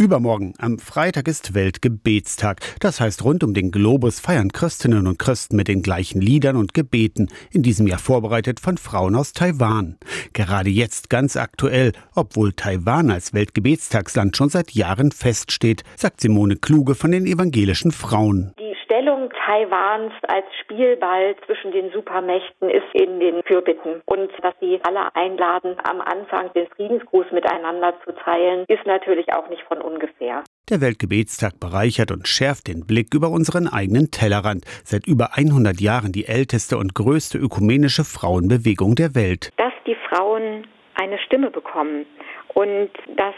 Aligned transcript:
Übermorgen, 0.00 0.54
am 0.58 0.78
Freitag, 0.78 1.26
ist 1.26 1.54
Weltgebetstag. 1.54 2.60
Das 2.78 3.00
heißt, 3.00 3.24
rund 3.24 3.42
um 3.42 3.52
den 3.52 3.72
Globus 3.72 4.20
feiern 4.20 4.52
Christinnen 4.52 5.08
und 5.08 5.18
Christen 5.18 5.56
mit 5.56 5.66
den 5.66 5.82
gleichen 5.82 6.20
Liedern 6.20 6.54
und 6.54 6.72
Gebeten, 6.72 7.26
in 7.50 7.64
diesem 7.64 7.88
Jahr 7.88 7.98
vorbereitet 7.98 8.60
von 8.60 8.78
Frauen 8.78 9.16
aus 9.16 9.32
Taiwan. 9.32 9.98
Gerade 10.34 10.70
jetzt 10.70 11.10
ganz 11.10 11.36
aktuell, 11.36 11.90
obwohl 12.14 12.52
Taiwan 12.52 13.10
als 13.10 13.34
Weltgebetstagsland 13.34 14.36
schon 14.36 14.50
seit 14.50 14.70
Jahren 14.70 15.10
feststeht, 15.10 15.82
sagt 15.96 16.20
Simone 16.20 16.54
Kluge 16.54 16.94
von 16.94 17.10
den 17.10 17.26
evangelischen 17.26 17.90
Frauen. 17.90 18.52
Die 18.60 18.67
Taiwans 19.48 20.12
als 20.28 20.44
Spielball 20.60 21.34
zwischen 21.46 21.72
den 21.72 21.90
Supermächten 21.90 22.68
ist 22.68 22.84
in 22.92 23.18
den 23.18 23.42
Fürbitten. 23.44 24.02
Und 24.04 24.30
dass 24.42 24.54
sie 24.60 24.78
alle 24.82 25.14
einladen, 25.16 25.76
am 25.88 26.02
Anfang 26.02 26.52
den 26.52 26.66
Friedensgruß 26.76 27.32
miteinander 27.32 27.94
zu 28.04 28.12
teilen, 28.12 28.66
ist 28.68 28.84
natürlich 28.84 29.32
auch 29.32 29.48
nicht 29.48 29.62
von 29.62 29.80
ungefähr. 29.80 30.44
Der 30.68 30.82
Weltgebetstag 30.82 31.58
bereichert 31.58 32.10
und 32.10 32.28
schärft 32.28 32.68
den 32.68 32.86
Blick 32.86 33.14
über 33.14 33.30
unseren 33.30 33.68
eigenen 33.68 34.10
Tellerrand. 34.10 34.66
Seit 34.84 35.06
über 35.06 35.30
100 35.38 35.80
Jahren 35.80 36.12
die 36.12 36.26
älteste 36.26 36.76
und 36.76 36.94
größte 36.94 37.38
ökumenische 37.38 38.04
Frauenbewegung 38.04 38.96
der 38.96 39.14
Welt. 39.14 39.50
Dass 39.56 39.72
die 39.86 39.96
Frauen 40.10 40.66
eine 41.00 41.18
Stimme 41.20 41.50
bekommen 41.50 42.04
und 42.52 42.90
dass 43.16 43.34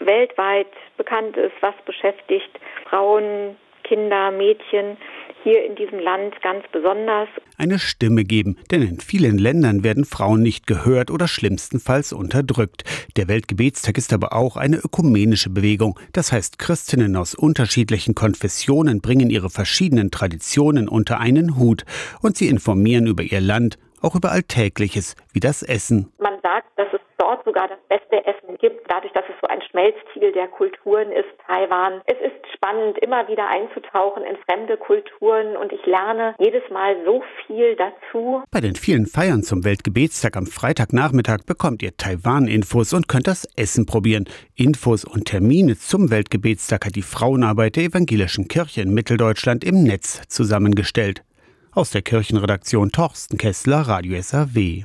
weltweit 0.00 0.68
bekannt 0.98 1.38
ist, 1.38 1.54
was 1.62 1.74
beschäftigt 1.86 2.50
Frauen, 2.84 3.56
Kinder, 3.88 4.30
Mädchen 4.30 4.98
hier 5.42 5.64
in 5.64 5.76
diesem 5.76 5.98
Land 5.98 6.40
ganz 6.42 6.64
besonders. 6.72 7.28
Eine 7.56 7.78
Stimme 7.78 8.24
geben, 8.24 8.56
denn 8.70 8.82
in 8.82 9.00
vielen 9.00 9.38
Ländern 9.38 9.84
werden 9.84 10.04
Frauen 10.04 10.42
nicht 10.42 10.66
gehört 10.66 11.10
oder 11.10 11.28
schlimmstenfalls 11.28 12.12
unterdrückt. 12.12 12.84
Der 13.16 13.28
Weltgebetstag 13.28 13.98
ist 13.98 14.12
aber 14.12 14.32
auch 14.32 14.56
eine 14.56 14.76
ökumenische 14.76 15.50
Bewegung. 15.50 15.98
Das 16.12 16.32
heißt, 16.32 16.58
Christinnen 16.58 17.16
aus 17.16 17.34
unterschiedlichen 17.34 18.14
Konfessionen 18.14 19.00
bringen 19.00 19.30
ihre 19.30 19.50
verschiedenen 19.50 20.10
Traditionen 20.10 20.88
unter 20.88 21.20
einen 21.20 21.56
Hut 21.58 21.84
und 22.22 22.36
sie 22.36 22.48
informieren 22.48 23.06
über 23.06 23.22
ihr 23.22 23.40
Land, 23.40 23.78
auch 24.02 24.14
über 24.14 24.30
Alltägliches 24.30 25.16
wie 25.32 25.40
das 25.40 25.62
Essen. 25.62 26.12
Man 26.18 26.34
sagt, 26.42 26.68
dass 26.78 26.88
es 26.92 27.00
dort 27.18 27.44
sogar 27.44 27.68
das 27.68 27.78
beste 27.88 28.24
Essen 28.24 28.56
gibt, 28.58 28.80
dadurch, 28.88 29.12
dass 29.12 29.24
es 29.28 29.34
so 29.40 29.48
ein 29.48 29.60
Schmelztiegel 29.62 30.27
der 30.38 30.46
Kulturen 30.46 31.10
ist, 31.10 31.26
Taiwan. 31.48 32.00
Es 32.06 32.16
ist 32.20 32.54
spannend, 32.54 32.96
immer 32.98 33.26
wieder 33.26 33.48
einzutauchen 33.48 34.22
in 34.22 34.36
fremde 34.46 34.76
Kulturen 34.76 35.56
und 35.56 35.72
ich 35.72 35.84
lerne 35.84 36.36
jedes 36.38 36.62
Mal 36.70 36.96
so 37.04 37.24
viel 37.44 37.74
dazu. 37.74 38.44
Bei 38.52 38.60
den 38.60 38.76
vielen 38.76 39.06
Feiern 39.06 39.42
zum 39.42 39.64
Weltgebetstag 39.64 40.36
am 40.36 40.46
Freitagnachmittag 40.46 41.38
bekommt 41.44 41.82
ihr 41.82 41.96
Taiwan-Infos 41.96 42.92
und 42.92 43.08
könnt 43.08 43.26
das 43.26 43.48
Essen 43.56 43.84
probieren. 43.84 44.28
Infos 44.54 45.04
und 45.04 45.24
Termine 45.24 45.76
zum 45.76 46.12
Weltgebetstag 46.12 46.86
hat 46.86 46.94
die 46.94 47.02
Frauenarbeit 47.02 47.74
der 47.74 47.84
Evangelischen 47.84 48.46
Kirche 48.46 48.82
in 48.82 48.94
Mitteldeutschland 48.94 49.64
im 49.64 49.82
Netz 49.82 50.22
zusammengestellt. 50.28 51.24
Aus 51.72 51.90
der 51.90 52.02
Kirchenredaktion 52.02 52.92
Torsten 52.92 53.38
Kessler, 53.38 53.80
Radio 53.80 54.22
SAW. 54.22 54.76